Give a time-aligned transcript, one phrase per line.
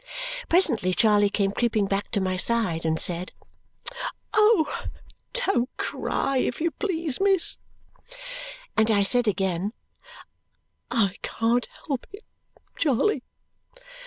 [0.49, 3.33] Presently Charley came creeping back to my side and said,
[4.33, 4.85] "Oh,
[5.33, 7.59] don't cry, if you please, miss."
[8.75, 9.73] And I said again,
[10.89, 12.23] "I can't help it,
[12.77, 13.21] Charley."